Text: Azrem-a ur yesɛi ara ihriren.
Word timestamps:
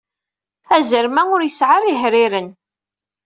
Azrem-a 0.75 1.23
ur 1.33 1.41
yesɛi 1.43 1.71
ara 1.75 1.87
ihriren. 1.93 2.49